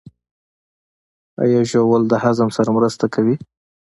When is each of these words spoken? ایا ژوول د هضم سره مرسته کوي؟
ایا 1.43 1.61
ژوول 1.71 2.03
د 2.07 2.13
هضم 2.23 2.49
سره 2.57 2.69
مرسته 2.77 3.05
کوي؟ 3.13 3.35